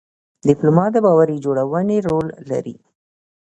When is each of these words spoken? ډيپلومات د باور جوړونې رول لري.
ډيپلومات 0.47 0.91
د 0.93 0.97
باور 1.05 1.27
جوړونې 1.45 1.97
رول 2.07 2.27
لري. 2.51 2.75